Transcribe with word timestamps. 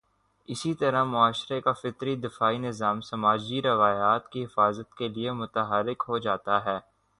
اسی 0.49 0.73
طرح 0.73 1.03
معاشرے 1.03 1.59
کا 1.61 1.71
فطری 1.71 2.15
دفاعی 2.15 2.57
نظام 2.57 3.01
سماجی 3.01 3.61
روایات 3.61 4.29
کی 4.29 4.43
حفاظت 4.45 4.95
کے 4.95 5.07
لیے 5.07 5.31
متحرک 5.31 6.03
ہو 6.07 6.17
جاتا 6.17 6.65
ہے۔ 6.65 6.79